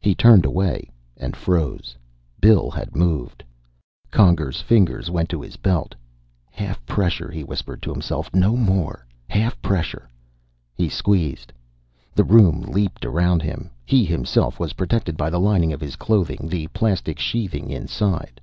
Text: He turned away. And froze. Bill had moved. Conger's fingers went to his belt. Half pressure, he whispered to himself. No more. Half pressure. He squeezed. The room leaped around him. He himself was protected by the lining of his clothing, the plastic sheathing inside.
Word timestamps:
He 0.00 0.16
turned 0.16 0.44
away. 0.44 0.90
And 1.16 1.36
froze. 1.36 1.94
Bill 2.40 2.72
had 2.72 2.96
moved. 2.96 3.44
Conger's 4.10 4.60
fingers 4.60 5.12
went 5.12 5.28
to 5.28 5.40
his 5.40 5.54
belt. 5.56 5.94
Half 6.50 6.84
pressure, 6.86 7.30
he 7.30 7.44
whispered 7.44 7.80
to 7.82 7.92
himself. 7.92 8.34
No 8.34 8.56
more. 8.56 9.06
Half 9.28 9.62
pressure. 9.62 10.10
He 10.74 10.88
squeezed. 10.88 11.52
The 12.16 12.24
room 12.24 12.62
leaped 12.62 13.04
around 13.06 13.42
him. 13.42 13.70
He 13.86 14.04
himself 14.04 14.58
was 14.58 14.72
protected 14.72 15.16
by 15.16 15.30
the 15.30 15.38
lining 15.38 15.72
of 15.72 15.80
his 15.80 15.94
clothing, 15.94 16.48
the 16.48 16.66
plastic 16.74 17.20
sheathing 17.20 17.70
inside. 17.70 18.40